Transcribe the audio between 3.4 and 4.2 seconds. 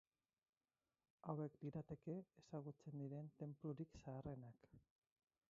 tenplurik